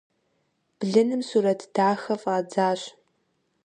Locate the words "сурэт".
1.29-1.61